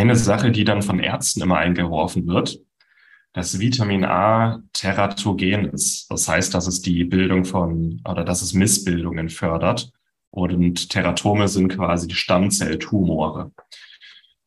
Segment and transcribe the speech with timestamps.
[0.00, 2.58] eine Sache, die dann von Ärzten immer eingeworfen wird,
[3.34, 6.10] dass Vitamin A teratogen ist.
[6.10, 9.92] Das heißt, dass es die Bildung von oder dass es Missbildungen fördert.
[10.30, 13.52] Und Teratome sind quasi die Stammzelltumore.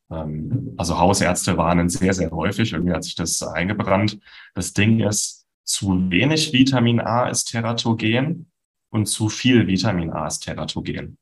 [0.10, 2.74] Ähm, also Hausärzte warnen sehr, sehr häufig.
[2.74, 4.20] Irgendwie hat sich das eingebrannt.
[4.56, 8.52] Das Ding ist, zu wenig Vitamin A ist teratogen
[8.90, 11.18] und zu viel Vitamin A ist teratogen.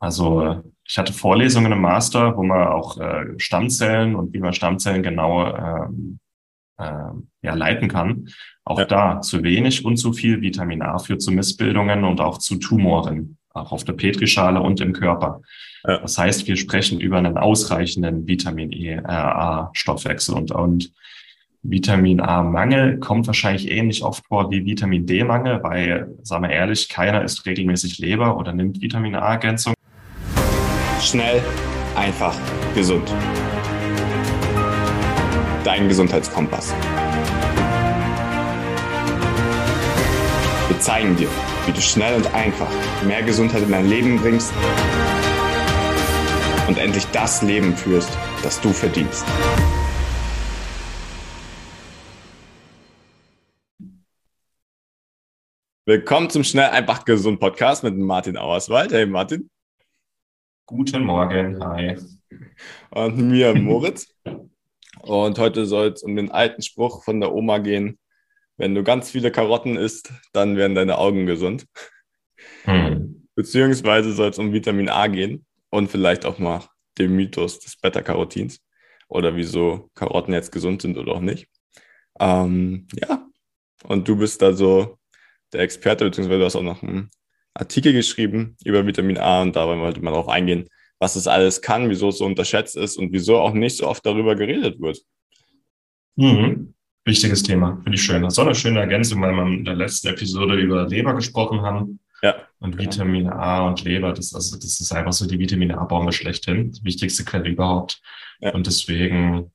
[0.00, 5.04] Also ich hatte Vorlesungen im Master, wo man auch äh, Stammzellen und wie man Stammzellen
[5.04, 6.18] genau ähm,
[6.78, 7.12] äh,
[7.42, 8.28] ja, leiten kann.
[8.64, 8.86] Auch ja.
[8.86, 13.38] da zu wenig und zu viel Vitamin A führt zu Missbildungen und auch zu Tumoren,
[13.54, 15.42] auch auf der Petrischale und im Körper.
[15.86, 15.98] Ja.
[15.98, 20.92] Das heißt, wir sprechen über einen ausreichenden Vitamin E, äh, A-Stoffwechsel und, und
[21.62, 27.22] Vitamin A-Mangel kommt wahrscheinlich ähnlich oft vor wie Vitamin D-Mangel, weil, sagen wir ehrlich, keiner
[27.22, 29.74] isst regelmäßig Leber oder nimmt Vitamin A-Ergänzung.
[31.00, 31.42] Schnell,
[31.96, 32.36] einfach,
[32.74, 33.10] gesund
[35.64, 36.74] dein Gesundheitskompass.
[40.68, 41.28] Wir zeigen dir,
[41.66, 42.68] wie du schnell und einfach
[43.04, 44.52] mehr Gesundheit in dein Leben bringst
[46.68, 48.10] und endlich das Leben führst,
[48.42, 49.24] das du verdienst.
[55.86, 58.92] Willkommen zum Schnell einfach gesund Podcast mit Martin Auerswald.
[58.92, 59.50] Hey Martin.
[60.70, 61.96] Guten Morgen, hi.
[62.90, 64.14] Und mir Moritz.
[65.00, 67.98] Und heute soll es um den alten Spruch von der Oma gehen.
[68.56, 71.66] Wenn du ganz viele Karotten isst, dann werden deine Augen gesund.
[72.62, 73.26] Hm.
[73.34, 76.62] Beziehungsweise soll es um Vitamin A gehen und vielleicht auch mal
[76.98, 78.60] den Mythos des Beta-Carotins
[79.08, 81.48] oder wieso Karotten jetzt gesund sind oder auch nicht.
[82.20, 83.26] Ähm, ja,
[83.82, 84.98] und du bist da so
[85.52, 87.10] der Experte, beziehungsweise du hast auch noch einen
[87.54, 91.88] Artikel geschrieben über Vitamin A und dabei wollte man darauf eingehen, was es alles kann,
[91.90, 95.00] wieso es so unterschätzt ist und wieso auch nicht so oft darüber geredet wird.
[96.16, 96.74] Mhm.
[97.04, 98.22] Wichtiges Thema, finde ich schön.
[98.22, 101.62] Das ist auch eine schöne Ergänzung, weil wir in der letzten Episode über Leber gesprochen
[101.62, 101.98] haben.
[102.22, 102.34] Ja.
[102.58, 106.72] Und Vitamine A und Leber, das, also, das ist einfach so die Vitamine A-Bombe schlechthin,
[106.72, 108.02] die wichtigste Quelle überhaupt.
[108.40, 108.52] Ja.
[108.52, 109.50] Und deswegen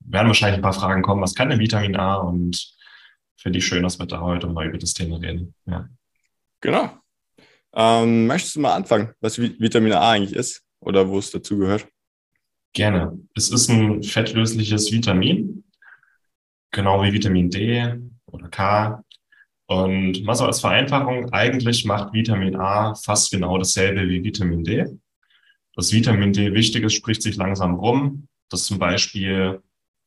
[0.00, 2.16] werden wahrscheinlich ein paar Fragen kommen, was kann denn Vitamin A?
[2.16, 2.74] Und
[3.36, 5.54] finde ich schön, dass wir da heute mal über das Thema reden.
[5.66, 5.88] Ja.
[6.62, 6.96] Genau.
[7.74, 11.86] Ähm, möchtest du mal anfangen, was Vitamin A eigentlich ist oder wo es dazu gehört?
[12.72, 13.18] Gerne.
[13.34, 15.64] Es ist ein fettlösliches Vitamin,
[16.70, 17.94] genau wie Vitamin D
[18.26, 19.04] oder K.
[19.66, 24.86] Und mal so als Vereinfachung, eigentlich macht Vitamin A fast genau dasselbe wie Vitamin D.
[25.74, 28.28] Das Vitamin D wichtig ist, spricht sich langsam rum.
[28.50, 29.62] Das zum Beispiel,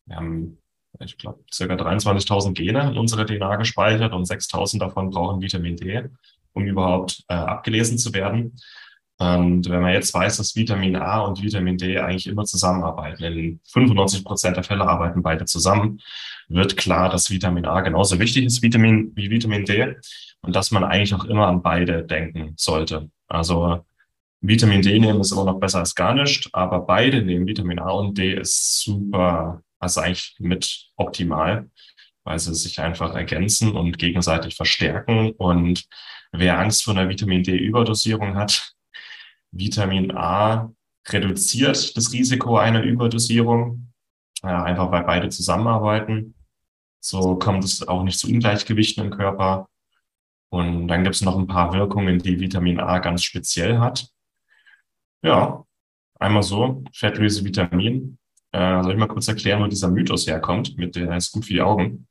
[0.06, 0.60] wir haben,
[1.00, 6.10] ich glaube, circa 23.000 Gene in unserer DNA gespeichert und 6.000 davon brauchen Vitamin D
[6.56, 8.56] um überhaupt äh, abgelesen zu werden.
[9.18, 13.60] Und wenn man jetzt weiß, dass Vitamin A und Vitamin D eigentlich immer zusammenarbeiten, in
[13.72, 16.02] 95 Prozent der Fälle arbeiten beide zusammen,
[16.50, 19.96] wird klar, dass Vitamin A genauso wichtig ist Vitamin, wie Vitamin D
[20.42, 23.10] und dass man eigentlich auch immer an beide denken sollte.
[23.28, 23.86] Also
[24.42, 27.92] Vitamin D nehmen ist immer noch besser als gar nicht, aber beide nehmen Vitamin A
[27.92, 31.70] und D ist super, also eigentlich mit optimal,
[32.26, 35.88] weil sie sich einfach ergänzen und gegenseitig verstärken und
[36.38, 38.76] Wer Angst vor einer Vitamin D-Überdosierung hat,
[39.52, 40.72] Vitamin A
[41.08, 43.92] reduziert das Risiko einer Überdosierung,
[44.44, 46.36] äh, einfach weil beide zusammenarbeiten.
[47.00, 49.70] So kommt es auch nicht zu Ungleichgewichten im Körper.
[50.50, 54.08] Und dann gibt es noch ein paar Wirkungen, die Vitamin A ganz speziell hat.
[55.22, 55.64] Ja,
[56.20, 58.18] einmal so, fettlöse Vitamin.
[58.52, 61.54] Äh, soll ich mal kurz erklären, wo dieser Mythos herkommt, mit der ist gut für
[61.54, 62.08] die Augen?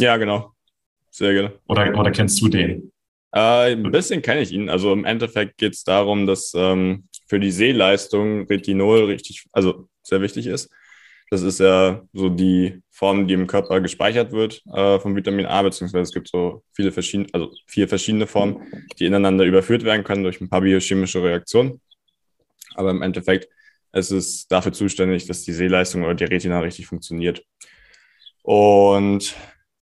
[0.00, 0.52] Ja, genau.
[1.10, 1.58] Sehr gerne.
[1.66, 2.92] Oder, oder kennst du den?
[3.32, 4.68] Äh, ein bisschen kenne ich ihn.
[4.70, 10.20] Also im Endeffekt geht es darum, dass ähm, für die Sehleistung Retinol richtig, also sehr
[10.20, 10.70] wichtig ist.
[11.30, 15.60] Das ist ja so die Form, die im Körper gespeichert wird äh, vom Vitamin A,
[15.62, 18.62] beziehungsweise es gibt so viele verschiedene, also vier verschiedene Formen,
[18.98, 21.82] die ineinander überführt werden können durch ein paar biochemische Reaktionen.
[22.74, 23.48] Aber im Endeffekt
[23.92, 27.44] ist es dafür zuständig, dass die Sehleistung oder die Retina richtig funktioniert.
[28.42, 29.34] Und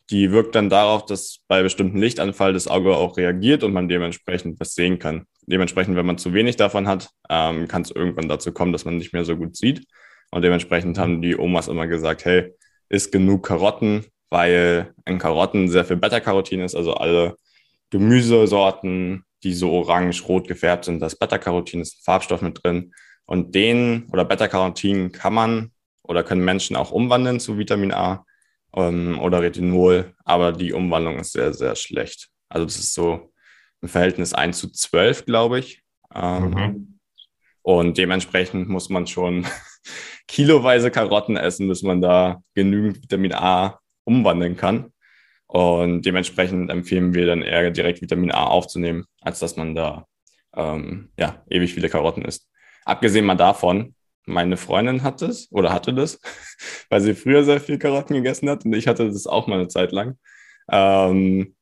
[0.10, 4.60] die wirkt dann darauf, dass bei bestimmten Lichtanfall das Auge auch reagiert und man dementsprechend
[4.60, 5.25] was sehen kann.
[5.48, 8.98] Dementsprechend, wenn man zu wenig davon hat, ähm, kann es irgendwann dazu kommen, dass man
[8.98, 9.86] nicht mehr so gut sieht.
[10.31, 12.54] Und dementsprechend haben die Omas immer gesagt, hey,
[12.90, 17.38] isst genug Karotten, weil in Karotten sehr viel Beta-Carotin ist, also alle
[17.90, 22.94] Gemüsesorten, die so orange-rot gefärbt sind, das Beta-Carotin ist ein Farbstoff mit drin.
[23.25, 25.72] Und den oder Beta-Carotin kann man
[26.04, 28.25] oder können Menschen auch umwandeln zu Vitamin A
[28.75, 32.30] ähm, oder Retinol, aber die Umwandlung ist sehr, sehr schlecht.
[32.50, 33.31] Also das ist so
[33.81, 35.81] im Verhältnis 1 zu 12, glaube ich.
[36.13, 37.00] Ähm, mhm.
[37.62, 39.45] Und dementsprechend muss man schon
[40.27, 44.92] kiloweise Karotten essen, bis man da genügend Vitamin A umwandeln kann.
[45.48, 50.06] Und dementsprechend empfehlen wir dann eher direkt Vitamin A aufzunehmen, als dass man da
[50.56, 52.48] ähm, ja, ewig viele Karotten isst.
[52.83, 53.94] Abgesehen mal davon,
[54.25, 56.19] meine Freundin hat es oder hatte das,
[56.89, 59.68] weil sie früher sehr viel Karotten gegessen hat und ich hatte das auch mal eine
[59.68, 60.18] Zeit lang.
[60.72, 61.56] Ähm,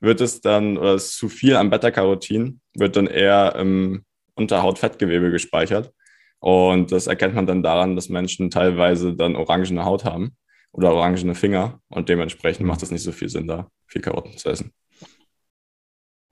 [0.00, 4.04] wird es dann, oder ist zu viel an Beta-Carotin, wird dann eher im
[4.34, 5.92] Unterhautfettgewebe gespeichert.
[6.40, 10.36] Und das erkennt man dann daran, dass Menschen teilweise dann orangene Haut haben
[10.70, 14.48] oder orangene Finger und dementsprechend macht es nicht so viel Sinn, da viel Karotten zu
[14.50, 14.72] essen.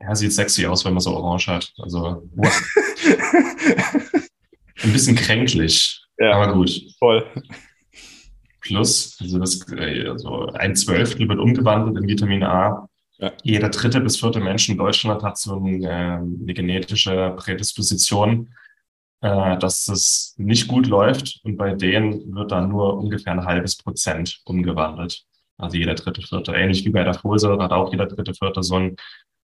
[0.01, 1.73] Ja, sieht sexy aus, wenn man so orange hat.
[1.79, 2.23] Also
[4.83, 6.71] ein bisschen kränklich, ja, aber gut.
[6.99, 7.25] Voll.
[8.61, 12.89] Plus, also, das, also ein Zwölftel wird umgewandelt in Vitamin A.
[13.19, 13.33] Ja.
[13.43, 18.53] Jeder dritte bis vierte Mensch in Deutschland hat so eine, eine genetische Prädisposition,
[19.21, 21.41] äh, dass es nicht gut läuft.
[21.45, 25.25] Und bei denen wird dann nur ungefähr ein halbes Prozent umgewandelt.
[25.59, 26.53] Also jeder dritte, vierte.
[26.53, 28.97] Ähnlich wie bei der Folsäure hat auch jeder dritte, vierte so ein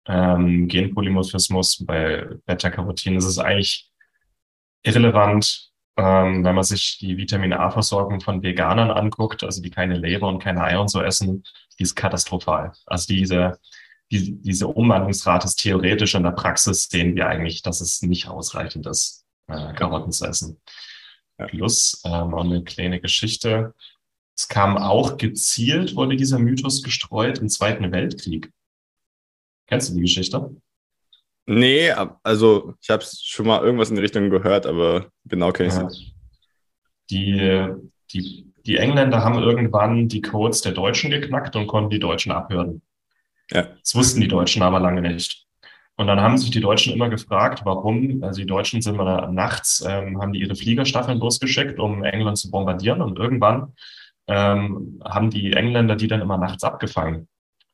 [0.07, 1.85] ähm, Genpolymorphismus.
[1.85, 3.90] Bei Beta-Carotin ist es eigentlich
[4.83, 10.29] irrelevant, ähm, wenn man sich die Vitamin A-Versorgung von Veganern anguckt, also die keine Leber
[10.29, 11.45] und keine Eier und so essen,
[11.79, 12.73] die ist katastrophal.
[12.87, 13.59] Also diese,
[14.11, 18.87] die, diese Umwandlungsrate ist theoretisch, in der Praxis sehen wir eigentlich, dass es nicht ausreichend
[18.87, 20.61] ist, äh, Karotten zu essen.
[21.49, 23.75] Plus ähm, auch eine kleine Geschichte.
[24.37, 28.51] Es kam auch gezielt, wurde dieser Mythos gestreut im Zweiten Weltkrieg.
[29.67, 30.55] Kennst du die Geschichte?
[31.47, 31.91] Nee,
[32.23, 35.83] also ich habe schon mal irgendwas in die Richtung gehört, aber genau kenne ich es
[35.83, 36.15] nicht.
[37.11, 37.67] Die,
[38.13, 42.83] die, die Engländer haben irgendwann die Codes der Deutschen geknackt und konnten die Deutschen abhören.
[43.51, 43.63] Ja.
[43.83, 45.47] Das wussten die Deutschen aber lange nicht.
[45.97, 49.85] Und dann haben sich die Deutschen immer gefragt, warum, also die Deutschen sind immer nachts,
[49.87, 53.03] ähm, haben die ihre Fliegerstaffeln losgeschickt, um England zu bombardieren.
[53.03, 53.75] Und irgendwann
[54.27, 57.29] ähm, haben die Engländer die dann immer nachts abgefangen,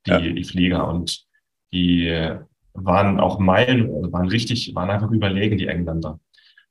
[0.07, 0.19] die, ja.
[0.19, 0.89] die Flieger.
[0.89, 1.25] Und
[1.73, 2.37] die
[2.77, 6.21] waren auch Meilen, also waren richtig, waren einfach überlegen, die Engländer.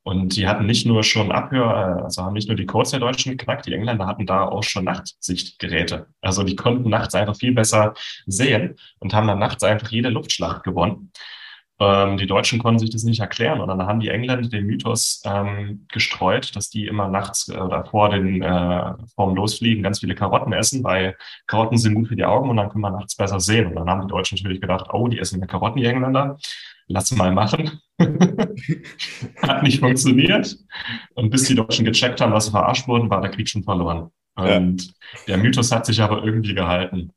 [0.04, 3.32] Und die hatten nicht nur schon Abhör, also haben nicht nur die Codes der Deutschen
[3.32, 6.08] geknackt, die Engländer hatten da auch schon Nachtsichtgeräte.
[6.22, 7.96] Also die konnten nachts einfach viel besser
[8.28, 11.12] sehen und haben dann nachts einfach jede Luftschlacht gewonnen.
[11.78, 15.22] Ähm, die Deutschen konnten sich das nicht erklären und dann haben die Engländer den Mythos
[15.26, 20.16] ähm, gestreut, dass die immer nachts äh, oder vor den äh, vorm Losfliegen ganz viele
[20.16, 21.18] Karotten essen, weil
[21.48, 23.68] Karotten sind gut für die Augen und dann können wir nachts besser sehen.
[23.68, 26.38] Und dann haben die Deutschen natürlich gedacht, oh, die essen ja Karotten, die Engländer.
[26.88, 27.82] Lass mal machen.
[29.42, 30.56] Hat nicht funktioniert.
[31.16, 34.12] Und bis die Deutschen gecheckt haben, dass sie verarscht wurden, war der Krieg schon verloren.
[34.36, 34.92] Und ja.
[35.28, 37.12] der Mythos hat sich aber irgendwie gehalten.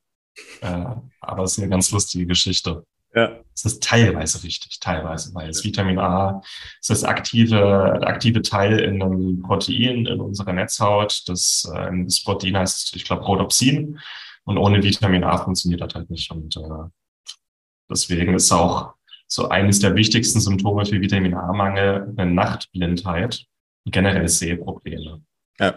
[0.62, 0.84] Äh,
[1.20, 2.84] aber es ist eine ganz lustige Geschichte.
[3.18, 3.40] Ja.
[3.54, 6.40] Es ist teilweise richtig, teilweise, weil das Vitamin A
[6.80, 11.24] ist das aktive, aktive Teil in einem Protein in unserer Netzhaut.
[11.26, 13.98] Das, äh, das Protein heißt, ich glaube, Rhodopsin.
[14.44, 16.30] Und ohne Vitamin A funktioniert das halt nicht.
[16.30, 17.30] Und äh,
[17.90, 18.94] deswegen ist auch
[19.26, 23.44] so eines der wichtigsten Symptome für Vitamin A-Mangel eine Nachtblindheit
[23.84, 25.22] und generell Sehprobleme.
[25.58, 25.74] Ja.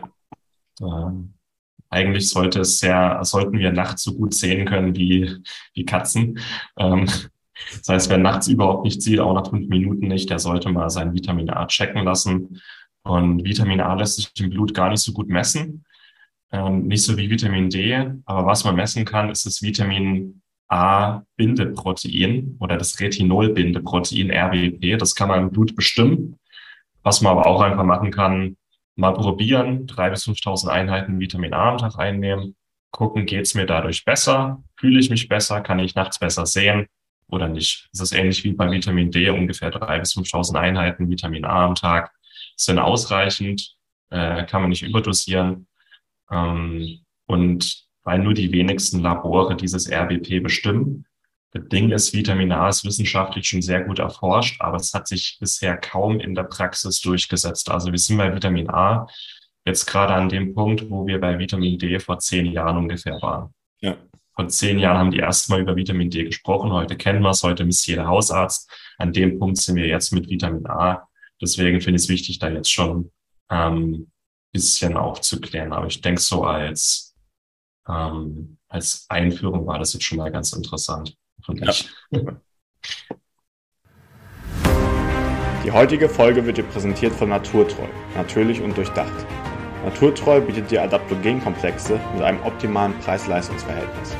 [0.79, 1.33] Ähm,
[1.89, 5.43] eigentlich sollte es sehr, sollten wir nachts so gut sehen können wie,
[5.73, 6.39] wie Katzen.
[6.77, 7.09] Ähm,
[7.69, 10.89] das heißt, wer nachts überhaupt nicht sieht, auch nach fünf Minuten nicht, der sollte mal
[10.89, 12.61] sein Vitamin A checken lassen.
[13.03, 15.85] Und Vitamin A lässt sich im Blut gar nicht so gut messen.
[16.51, 18.12] Ähm, nicht so wie Vitamin D.
[18.25, 24.97] Aber was man messen kann, ist das Vitamin A-Bindeprotein oder das Retinol-Bindeprotein RBP.
[24.97, 26.38] Das kann man im Blut bestimmen.
[27.03, 28.57] Was man aber auch einfach machen kann,
[28.95, 32.55] mal probieren, drei bis 5.000 Einheiten Vitamin A am Tag einnehmen,
[32.91, 36.88] gucken, geht's mir dadurch besser, fühle ich mich besser, kann ich nachts besser sehen
[37.31, 37.89] oder nicht.
[37.93, 41.75] Es ist ähnlich wie bei Vitamin D, ungefähr drei bis 5.000 Einheiten Vitamin A am
[41.75, 42.11] Tag
[42.55, 43.75] sind ausreichend,
[44.09, 45.67] äh, kann man nicht überdosieren.
[46.29, 51.05] Ähm, und weil nur die wenigsten Labore dieses RBP bestimmen,
[51.53, 55.38] das Ding ist, Vitamin A ist wissenschaftlich schon sehr gut erforscht, aber es hat sich
[55.39, 57.69] bisher kaum in der Praxis durchgesetzt.
[57.69, 59.07] Also wir sind bei Vitamin A
[59.65, 63.53] jetzt gerade an dem Punkt, wo wir bei Vitamin D vor zehn Jahren ungefähr waren.
[63.81, 63.97] Ja.
[64.33, 66.71] Vor zehn Jahren haben die erstmal über Vitamin D gesprochen.
[66.71, 68.69] Heute kennen wir es, heute misst jeder Hausarzt.
[68.97, 71.07] An dem Punkt sind wir jetzt mit Vitamin A.
[71.41, 73.11] Deswegen finde ich es wichtig, da jetzt schon
[73.50, 74.11] ähm,
[74.51, 75.73] bisschen aufzuklären.
[75.73, 77.15] Aber ich denke so als,
[77.88, 81.15] ähm, als Einführung war das jetzt schon mal ganz interessant.
[81.47, 81.73] Ja.
[85.63, 89.25] Die heutige Folge wird dir präsentiert von Naturtreu, natürlich und durchdacht.
[89.83, 94.15] Naturtreu bietet dir Adaptogenkomplexe mit einem optimalen Preis-Leistungs-Verhältnis.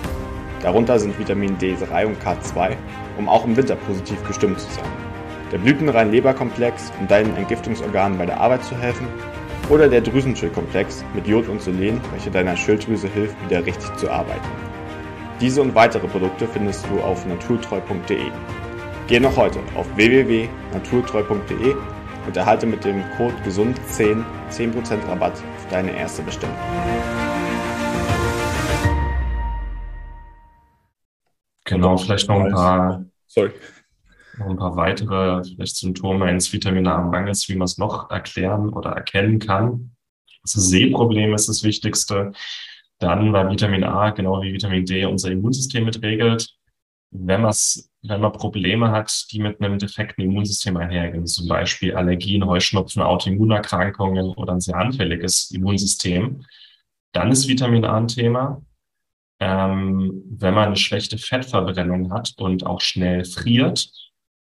[0.64, 2.76] Darunter sind Vitamin D3 und K2,
[3.18, 4.90] um auch im Winter positiv gestimmt zu sein.
[5.52, 9.08] Der blütenrein Leberkomplex, um deinen Entgiftungsorganen bei der Arbeit zu helfen.
[9.70, 14.50] oder der Drüsenschildkomplex mit Jod und Selen, welcher deiner Schilddrüse hilft, wieder richtig zu arbeiten.
[15.40, 18.32] Diese und weitere Produkte findest du auf naturtreu.de.
[19.08, 21.76] Geh noch heute auf www.naturtreu.de
[22.26, 26.56] und erhalte mit dem Code GESUND10 10% Rabatt auf deine erste Bestellung.
[31.66, 33.52] Genau, vielleicht noch ein paar, Sorry.
[34.38, 38.92] noch ein paar weitere vielleicht Symptome eines Vitamin A-Mangels, wie man es noch erklären oder
[38.92, 39.96] erkennen kann.
[40.42, 42.34] Das Sehproblem ist das Wichtigste.
[43.00, 46.54] Dann, weil Vitamin A, genau wie Vitamin D, unser Immunsystem mitregelt.
[47.12, 53.02] Wenn, wenn man Probleme hat, die mit einem defekten Immunsystem einhergehen, zum Beispiel Allergien, Heuschnupfen,
[53.02, 56.46] Autoimmunerkrankungen oder ein sehr anfälliges Immunsystem,
[57.12, 58.62] dann ist Vitamin A ein Thema
[59.42, 63.92] ähm, wenn man eine schlechte Fettverbrennung hat und auch schnell friert,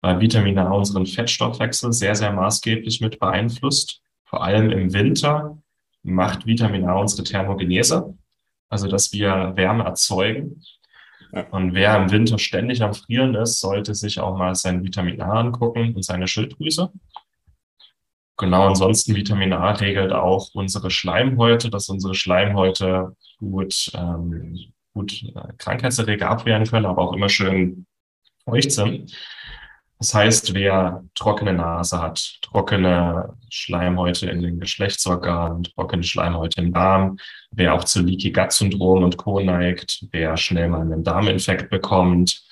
[0.00, 4.00] weil Vitamin A unseren Fettstoffwechsel sehr, sehr maßgeblich mit beeinflusst.
[4.24, 5.58] Vor allem im Winter
[6.04, 8.16] macht Vitamin A unsere Thermogenese,
[8.68, 10.62] also dass wir Wärme erzeugen.
[11.50, 15.40] Und wer im Winter ständig am Frieren ist, sollte sich auch mal sein Vitamin A
[15.40, 16.92] angucken und seine Schilddrüse.
[18.36, 25.52] Genau, ansonsten Vitamin A regelt auch unsere Schleimhäute, dass unsere Schleimhäute gut ähm, gut äh,
[25.58, 27.86] Krankheitserreger abwehren können, aber auch immer schön
[28.44, 29.12] feucht sind.
[30.04, 37.16] Das heißt, wer trockene Nase hat, trockene Schleimhäute in den Geschlechtsorganen, trockene Schleimhäute im Darm,
[37.50, 39.40] wer auch zu Leaky Gut Syndrom und Co.
[39.40, 42.42] neigt, wer schnell mal einen Darminfekt bekommt,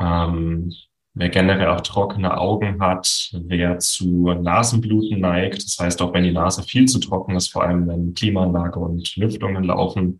[0.00, 0.72] ähm,
[1.14, 6.32] wer generell auch trockene Augen hat, wer zu Nasenbluten neigt, das heißt auch wenn die
[6.32, 10.18] Nase viel zu trocken ist, vor allem wenn Klimaanlage und Lüftungen laufen,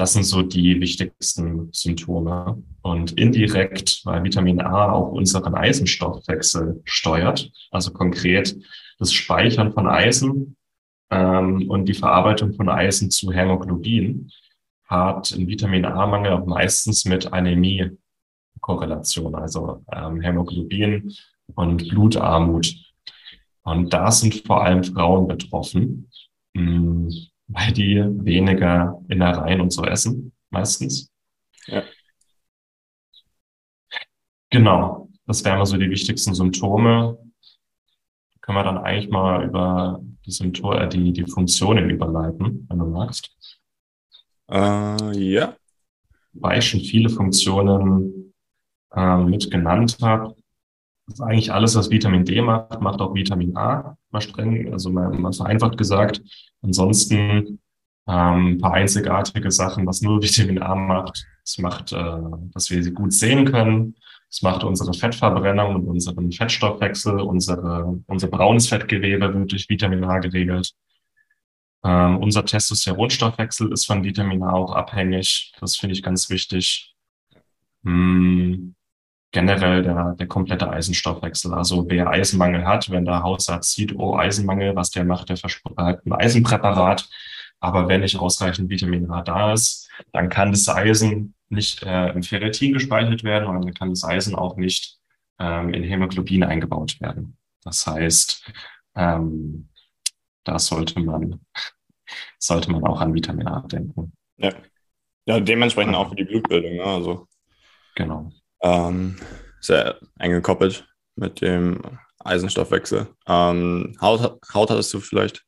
[0.00, 2.62] das sind so die wichtigsten Symptome.
[2.80, 8.56] Und indirekt, weil Vitamin A auch unseren Eisenstoffwechsel steuert, also konkret
[8.98, 10.56] das Speichern von Eisen
[11.10, 14.30] ähm, und die Verarbeitung von Eisen zu Hämoglobin,
[14.86, 17.90] hat ein Vitamin A-Mangel auch meistens mit Anämie
[18.60, 21.12] Korrelation, also ähm, Hämoglobin
[21.54, 22.74] und Blutarmut.
[23.62, 26.10] Und da sind vor allem Frauen betroffen.
[26.56, 26.99] Hm
[27.60, 31.10] weil die weniger Innereien und so essen, meistens.
[31.66, 31.82] Ja.
[34.50, 37.18] Genau, das wären mal so die wichtigsten Symptome.
[38.40, 42.86] Können wir dann eigentlich mal über die Symptome, äh, die, die Funktionen überleiten, wenn du
[42.86, 43.30] magst.
[44.50, 45.56] Äh, ja.
[46.32, 48.34] Weil ich schon viele Funktionen
[48.92, 50.34] äh, mit genannt habe.
[51.10, 54.90] Das ist eigentlich alles, was Vitamin D macht, macht auch Vitamin A mal streng, also
[54.90, 56.22] mal, mal vereinfacht gesagt.
[56.62, 57.58] Ansonsten
[58.06, 61.26] ähm, ein paar einzigartige Sachen, was nur Vitamin A macht.
[61.44, 62.18] Es macht, äh,
[62.52, 63.96] dass wir sie gut sehen können.
[64.30, 70.20] Es macht unsere Fettverbrennung und unseren Fettstoffwechsel, unsere, unser braunes Fettgewebe wird durch Vitamin A
[70.20, 70.72] geregelt.
[71.82, 75.52] Ähm, unser Testosteronstoffwechsel ist von Vitamin A auch abhängig.
[75.58, 76.94] Das finde ich ganz wichtig.
[77.82, 78.76] Hm,
[79.32, 81.54] generell der, der komplette Eisenstoffwechsel.
[81.54, 86.06] Also wer Eisenmangel hat, wenn der Hausarzt sieht, oh, Eisenmangel, was der macht, der verschreibt
[86.06, 87.08] ein Eisenpräparat.
[87.60, 92.22] Aber wenn nicht ausreichend Vitamin A da ist, dann kann das Eisen nicht äh, im
[92.22, 94.98] Ferritin gespeichert werden und dann kann das Eisen auch nicht
[95.38, 97.36] ähm, in Hämoglobin eingebaut werden.
[97.62, 98.50] Das heißt,
[98.96, 99.68] ähm,
[100.44, 101.40] da sollte man,
[102.38, 104.12] sollte man auch an Vitamin A denken.
[104.38, 104.54] Ja,
[105.26, 106.76] ja dementsprechend auch für die Blutbildung.
[106.76, 106.84] Ne?
[106.84, 107.28] Also,
[107.94, 108.32] genau
[108.62, 109.16] ähm,
[109.60, 110.86] sehr eng gekoppelt
[111.16, 111.80] mit dem
[112.18, 113.08] Eisenstoffwechsel.
[113.26, 115.44] Ähm, Haut, Haut hattest du vielleicht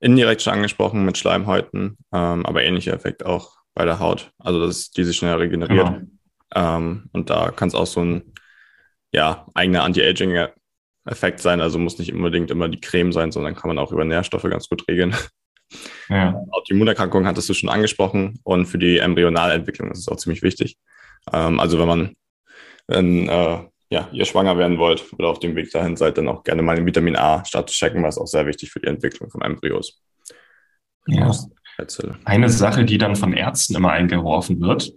[0.00, 4.32] indirekt schon angesprochen mit Schleimhäuten, ähm, aber ähnlicher Effekt auch bei der Haut.
[4.38, 5.86] Also, dass die sich schnell regeneriert.
[5.86, 6.06] Genau.
[6.54, 8.34] Ähm, und da kann es auch so ein
[9.12, 11.60] ja, eigener Anti-Aging-Effekt sein.
[11.60, 14.68] Also muss nicht unbedingt immer die Creme sein, sondern kann man auch über Nährstoffe ganz
[14.68, 15.14] gut regeln.
[16.08, 16.40] Ja.
[16.50, 20.78] Autoimmunerkrankungen hattest du schon angesprochen und für die Embryonalentwicklung ist es auch ziemlich wichtig.
[21.32, 22.16] Ähm, also wenn man
[22.86, 23.58] wenn, äh,
[23.90, 26.76] ja, ihr schwanger werden wollt oder auf dem Weg dahin seid, dann auch gerne mal
[26.76, 30.00] den Vitamin A-Start checken, was auch sehr wichtig für die Entwicklung von Embryos.
[31.06, 31.32] Ja.
[32.24, 34.92] Eine Sache, die dann von Ärzten immer eingeworfen wird,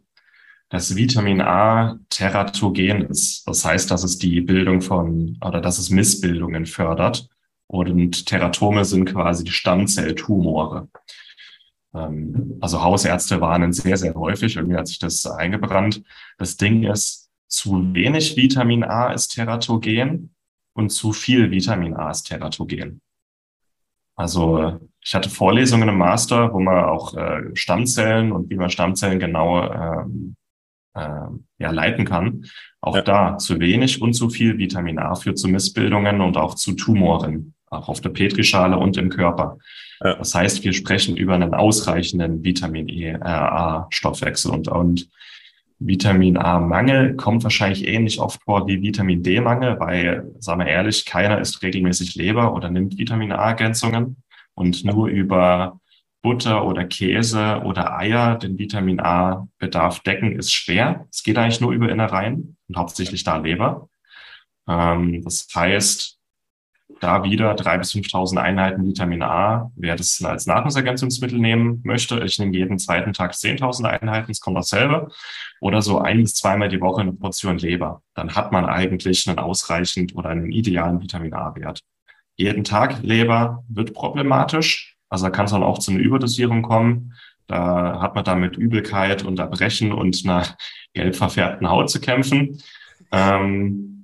[0.69, 3.47] dass Vitamin A teratogen ist.
[3.47, 7.27] Das heißt, dass es die Bildung von oder dass es Missbildungen fördert.
[7.67, 10.87] Und Teratome sind quasi die Stammzelltumore.
[11.93, 14.55] Ähm, also Hausärzte warnen sehr, sehr häufig.
[14.55, 16.03] Irgendwie hat sich das eingebrannt.
[16.37, 20.35] Das Ding ist, zu wenig Vitamin A ist teratogen
[20.73, 23.01] und zu viel Vitamin A ist teratogen.
[24.15, 29.19] Also ich hatte Vorlesungen im Master, wo man auch äh, Stammzellen und wie man Stammzellen
[29.19, 30.35] genau ähm,
[30.93, 31.27] äh,
[31.59, 32.45] ja, leiten kann.
[32.81, 33.01] Auch ja.
[33.01, 37.53] da zu wenig und zu viel Vitamin A führt zu Missbildungen und auch zu Tumoren
[37.69, 39.57] auch auf der Petrischale und im Körper.
[40.03, 40.15] Ja.
[40.15, 45.09] Das heißt, wir sprechen über einen ausreichenden Vitamin E, äh, und, und
[45.79, 51.39] Vitamin A-Mangel kommt wahrscheinlich ähnlich oft vor wie Vitamin D-Mangel, weil, sagen wir ehrlich, keiner
[51.39, 54.17] isst regelmäßig Leber oder nimmt Vitamin A-Ergänzungen
[54.55, 55.79] und nur über
[56.23, 61.05] Butter oder Käse oder Eier den Vitamin A-Bedarf decken, ist schwer.
[61.11, 63.87] Es geht eigentlich nur über Innereien und hauptsächlich da Leber.
[64.67, 66.16] Ähm, das heißt,
[66.99, 72.19] da wieder drei bis 5.000 Einheiten Vitamin A, wer das als Nahrungsergänzungsmittel nehmen möchte.
[72.23, 75.09] Ich nehme jeden zweiten Tag 10.000 Einheiten, es kommt dasselbe.
[75.61, 78.01] Oder so ein bis zweimal die Woche eine Portion Leber.
[78.13, 81.81] Dann hat man eigentlich einen ausreichend oder einen idealen Vitamin A-Wert.
[82.35, 84.95] Jeden Tag Leber wird problematisch.
[85.09, 87.13] Also da kann es dann auch zu einer Überdosierung kommen.
[87.47, 90.45] Da hat man dann mit Übelkeit und Erbrechen und einer
[90.93, 92.61] gelb verfärbten Haut zu kämpfen.
[93.11, 93.96] Ähm,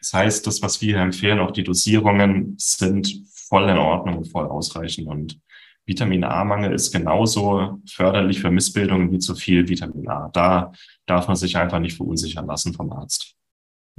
[0.00, 4.30] das heißt, das, was wir hier empfehlen, auch die Dosierungen sind voll in Ordnung und
[4.30, 5.06] voll ausreichend.
[5.06, 5.40] Und
[5.86, 10.28] Vitamin A-Mangel ist genauso förderlich für Missbildungen wie zu viel Vitamin A.
[10.32, 10.72] Da
[11.06, 13.34] darf man sich einfach nicht verunsichern lassen vom Arzt.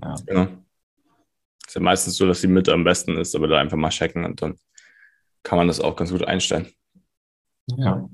[0.02, 0.16] Ja.
[0.26, 0.48] Genau.
[1.66, 4.26] Ist ja meistens so, dass die Mitte am besten ist, aber da einfach mal checken
[4.26, 4.56] und dann
[5.44, 6.68] kann man das auch ganz gut einstellen.
[7.68, 8.10] Ja.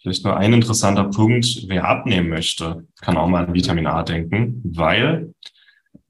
[0.00, 4.60] Vielleicht nur ein interessanter Punkt, wer abnehmen möchte, kann auch mal an Vitamin A denken,
[4.64, 5.32] weil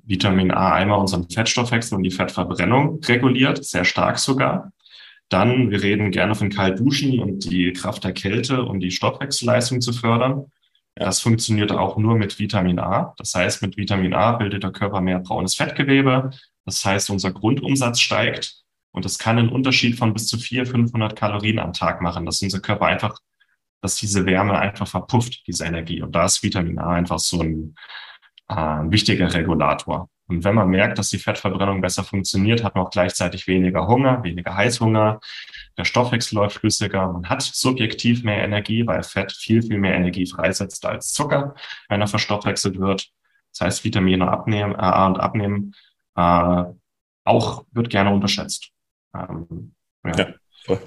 [0.04, 4.72] Vitamin A einmal unseren Fettstoffwechsel und die Fettverbrennung reguliert, sehr stark sogar.
[5.28, 9.92] Dann, wir reden gerne von Kaltduschen und die Kraft der Kälte, um die Stoffwechselleistung zu
[9.92, 10.50] fördern.
[10.94, 13.14] Das funktioniert auch nur mit Vitamin A.
[13.16, 16.30] Das heißt, mit Vitamin A bildet der Körper mehr braunes Fettgewebe.
[16.66, 18.62] Das heißt, unser Grundumsatz steigt.
[18.92, 22.42] Und das kann einen Unterschied von bis zu 400, 500 Kalorien am Tag machen, dass
[22.42, 23.18] unser Körper einfach,
[23.80, 26.02] dass diese Wärme einfach verpufft, diese Energie.
[26.02, 27.74] Und da ist Vitamin A einfach so ein,
[28.56, 30.08] ein wichtiger Regulator.
[30.28, 34.22] Und wenn man merkt, dass die Fettverbrennung besser funktioniert, hat man auch gleichzeitig weniger Hunger,
[34.22, 35.20] weniger Heißhunger,
[35.76, 40.26] der Stoffwechsel läuft flüssiger, man hat subjektiv mehr Energie, weil Fett viel, viel mehr Energie
[40.26, 41.54] freisetzt als Zucker,
[41.88, 43.10] wenn er verstoffwechselt wird.
[43.52, 45.74] Das heißt, Vitamine abnehmen, äh, A und abnehmen
[46.16, 46.64] äh,
[47.24, 48.70] auch wird gerne unterschätzt.
[49.14, 50.16] Ähm, ja.
[50.16, 50.26] ja,
[50.64, 50.80] voll.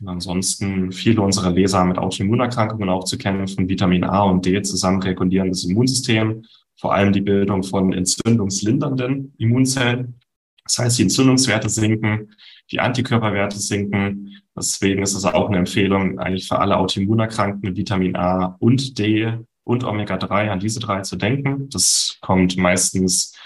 [0.00, 3.68] Und ansonsten viele unserer Leser mit Autoimmunerkrankungen auch zu kämpfen.
[3.68, 6.44] Vitamin A und D zusammen regulieren das Immunsystem
[6.80, 10.18] vor allem die Bildung von entzündungslindernden Immunzellen.
[10.64, 12.32] Das heißt, die Entzündungswerte sinken,
[12.70, 14.36] die Antikörperwerte sinken.
[14.56, 19.32] Deswegen ist es auch eine Empfehlung eigentlich für alle Autoimmunerkrankten Vitamin A und D
[19.64, 21.68] und Omega-3 an diese drei zu denken.
[21.68, 23.36] Das kommt meistens,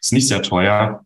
[0.00, 1.04] ist nicht sehr teuer,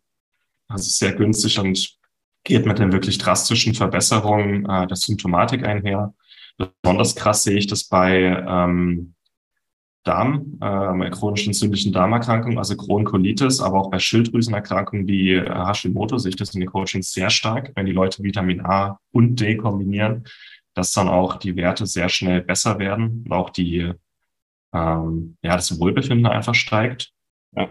[0.67, 1.97] also sehr günstig und
[2.43, 6.13] geht mit den wirklich drastischen Verbesserungen äh, der Symptomatik einher.
[6.81, 9.13] Besonders krass sehe ich das bei ähm,
[10.07, 16.29] Darm, äh, chronischen entzündlichen Darmerkrankungen, also Crohn-Colitis, aber auch bei Schilddrüsenerkrankungen wie äh, Hashimoto sehe
[16.29, 20.23] ich das in den Coachings sehr stark, wenn die Leute Vitamin A und D kombinieren,
[20.73, 23.91] dass dann auch die Werte sehr schnell besser werden und auch die,
[24.73, 27.11] ähm, ja, das Wohlbefinden einfach steigt.
[27.55, 27.67] Ja.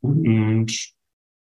[0.00, 0.94] Und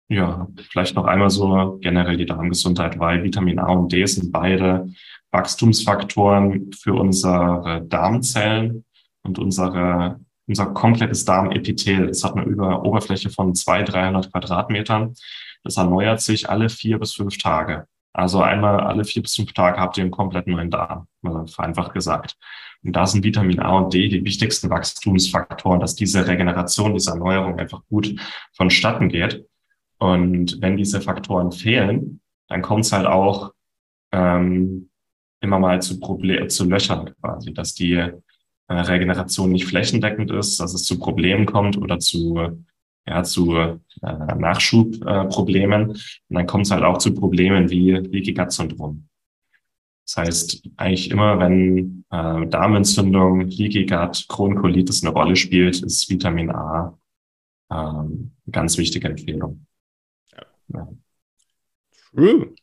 [0.09, 4.89] ja, vielleicht noch einmal so generell die Darmgesundheit, weil Vitamin A und D sind beide
[5.31, 8.85] Wachstumsfaktoren für unsere Darmzellen
[9.23, 15.15] und unsere, unser komplettes Darmepithel, es hat eine über Oberfläche von 200, 300 Quadratmetern.
[15.65, 17.87] Das erneuert sich alle vier bis fünf Tage.
[18.15, 21.07] Also einmal alle vier bis fünf Tage habt ihr einen komplett neuen Darm,
[21.47, 22.37] vereinfacht gesagt.
[22.85, 27.59] Und da sind Vitamin A und D die wichtigsten Wachstumsfaktoren, dass diese Regeneration, diese Erneuerung
[27.59, 28.15] einfach gut
[28.55, 29.47] vonstatten geht.
[29.99, 33.53] Und wenn diese Faktoren fehlen, dann kommt es halt auch
[34.11, 34.91] ähm,
[35.41, 38.11] immer mal zu Problem, zu Löchern quasi, dass die
[38.73, 42.63] Regeneration nicht flächendeckend ist, dass es zu Problemen kommt oder zu,
[43.07, 45.91] ja, zu äh, Nachschubproblemen.
[45.91, 49.09] Äh, und dann kommt es halt auch zu Problemen wie Leaky Gut Syndrom.
[50.05, 56.51] Das heißt, eigentlich immer, wenn äh, Darmentzündung, Leaky Gut, Crohn-Colitis eine Rolle spielt, ist Vitamin
[56.51, 56.99] A
[57.71, 59.67] äh, eine ganz wichtige Empfehlung.
[60.33, 60.47] Ja.
[60.69, 60.89] ja.
[62.15, 62.55] True.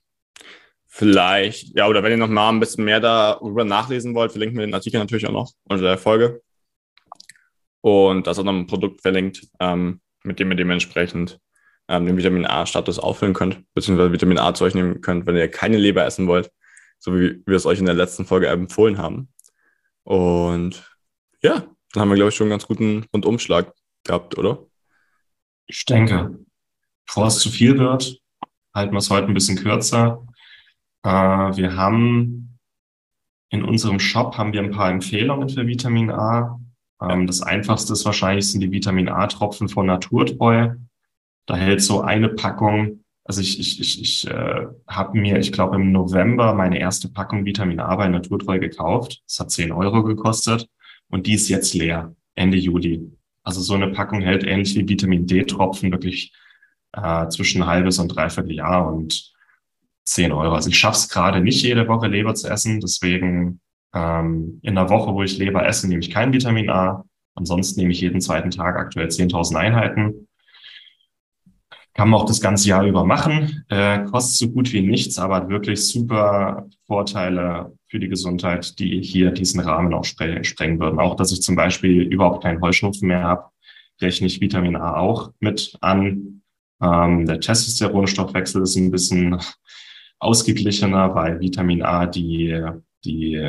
[1.00, 4.66] Vielleicht, ja, oder wenn ihr noch mal ein bisschen mehr darüber nachlesen wollt, verlinken wir
[4.66, 6.42] den Artikel natürlich auch noch unter der Folge.
[7.80, 11.40] Und da ist auch noch ein Produkt verlinkt, ähm, mit dem ihr dementsprechend
[11.88, 15.50] ähm, den Vitamin A-Status auffüllen könnt, beziehungsweise Vitamin A zu euch nehmen könnt, wenn ihr
[15.50, 16.52] keine Leber essen wollt,
[16.98, 19.30] so wie wir es euch in der letzten Folge empfohlen haben.
[20.04, 20.84] Und
[21.42, 24.66] ja, dann haben wir, glaube ich, schon einen ganz guten Rundumschlag gehabt, oder?
[25.66, 26.40] Ich denke,
[27.06, 28.20] bevor es zu viel wird,
[28.76, 30.26] halten wir es heute ein bisschen kürzer.
[31.04, 32.60] Äh, wir haben
[33.50, 36.60] in unserem Shop haben wir ein paar Empfehlungen für Vitamin A.
[37.02, 40.76] Ähm, das einfachste ist wahrscheinlich sind die Vitamin A-Tropfen von Naturtreu.
[41.46, 45.76] Da hält so eine Packung Also ich, ich, ich, ich äh, habe mir, ich glaube,
[45.76, 49.22] im November meine erste Packung Vitamin A bei Naturtreu gekauft.
[49.28, 50.68] Das hat 10 Euro gekostet
[51.10, 53.12] und die ist jetzt leer, Ende Juli.
[53.44, 56.34] Also so eine Packung hält ähnlich wie Vitamin D-Tropfen wirklich
[56.94, 59.34] äh, zwischen ein halbes und dreiviertel Jahr und
[60.10, 60.56] 10 Euro.
[60.56, 62.80] Also ich schaffe es gerade nicht jede Woche Leber zu essen.
[62.80, 63.62] Deswegen
[63.94, 67.06] ähm, in der Woche, wo ich Leber esse, nehme ich kein Vitamin A.
[67.36, 70.28] Ansonsten nehme ich jeden zweiten Tag aktuell 10.000 Einheiten.
[71.94, 73.66] Kann man auch das ganze Jahr über machen.
[73.70, 79.02] Äh, kostet so gut wie nichts, aber hat wirklich super Vorteile für die Gesundheit, die
[79.02, 81.00] hier diesen Rahmen auch sprengen würden.
[81.00, 83.46] Auch, dass ich zum Beispiel überhaupt keinen Heuschnupfen mehr habe,
[84.02, 86.42] rechne ich Vitamin A auch mit an.
[86.82, 89.40] Ähm, der Testosteronstoffwechsel ist ein bisschen
[90.20, 92.62] ausgeglichener, weil Vitamin A die,
[93.04, 93.42] die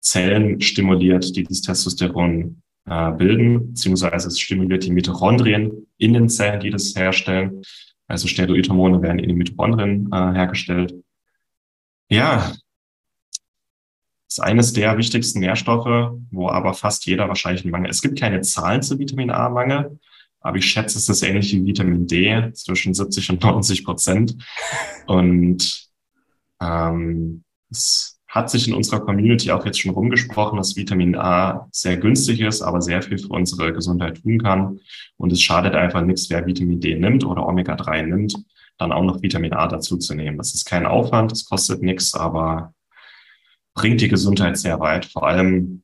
[0.00, 6.60] Zellen stimuliert, die das Testosteron äh, bilden, beziehungsweise es stimuliert die Mitochondrien in den Zellen,
[6.60, 7.62] die das herstellen.
[8.08, 10.94] Also Steroidhormone werden in den Mitochondrien äh, hergestellt.
[12.10, 12.52] Ja,
[14.28, 17.90] ist eines der wichtigsten Nährstoffe, wo aber fast jeder wahrscheinlich einen Mangel.
[17.90, 19.98] Es gibt keine Zahlen zu Vitamin A-Mangel,
[20.40, 24.36] aber ich schätze, es ist ähnlich wie Vitamin D, zwischen 70 und 90 Prozent.
[25.06, 25.91] Und
[26.62, 31.98] ähm, es hat sich in unserer Community auch jetzt schon rumgesprochen, dass Vitamin A sehr
[31.98, 34.80] günstig ist, aber sehr viel für unsere Gesundheit tun kann.
[35.18, 38.34] Und es schadet einfach nichts, wer Vitamin D nimmt oder Omega-3 nimmt,
[38.78, 40.38] dann auch noch Vitamin A dazu zu nehmen.
[40.38, 42.72] Das ist kein Aufwand, das kostet nichts, aber
[43.74, 45.04] bringt die Gesundheit sehr weit.
[45.04, 45.82] Vor allem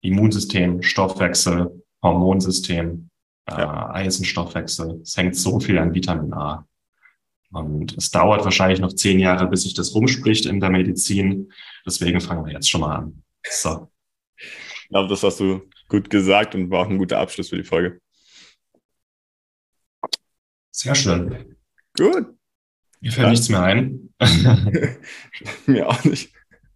[0.00, 3.10] Immunsystem, Stoffwechsel, Hormonsystem,
[3.46, 3.90] äh, ja.
[3.90, 5.00] äh, Eisenstoffwechsel.
[5.02, 6.66] Es hängt so viel an Vitamin A.
[7.52, 11.52] Und es dauert wahrscheinlich noch zehn Jahre, bis sich das rumspricht in der Medizin.
[11.84, 13.22] Deswegen fangen wir jetzt schon mal an.
[13.48, 13.90] So.
[14.36, 17.64] Ich glaube, das hast du gut gesagt und war auch ein guter Abschluss für die
[17.64, 18.00] Folge.
[20.70, 21.56] Sehr schön.
[21.96, 22.26] Gut.
[23.00, 23.30] Mir fällt ja.
[23.30, 24.14] nichts mehr ein.
[25.66, 26.32] Mir auch nicht.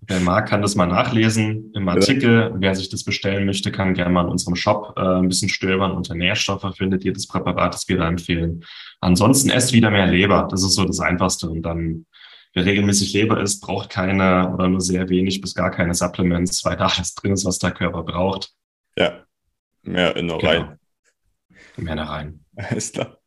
[0.06, 2.52] Wer mag, kann das mal nachlesen im Artikel.
[2.56, 5.92] Wer sich das bestellen möchte, kann gerne mal in unserem Shop äh, ein bisschen stöbern.
[5.92, 8.64] Unter Nährstoffe findet ihr das Präparat, das wir da empfehlen.
[9.00, 10.48] Ansonsten esst wieder mehr Leber.
[10.50, 11.48] Das ist so das Einfachste.
[11.48, 12.06] Und dann,
[12.52, 16.76] wer regelmäßig Leber isst, braucht keine oder nur sehr wenig bis gar keine Supplements, weil
[16.76, 18.50] da alles drin ist, was der Körper braucht.
[18.96, 19.24] Ja,
[19.82, 20.50] mehr in der genau.
[20.50, 20.78] rein.
[21.76, 22.44] Mehr da rein.
[22.56, 23.18] Alles klar.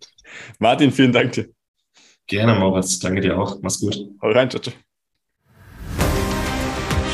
[0.60, 1.50] Martin, vielen Dank dir.
[2.28, 3.00] Gerne, Moritz.
[3.00, 3.62] Danke dir auch.
[3.62, 3.98] Mach's gut.
[4.22, 4.87] Hau rein, ciao, ciao.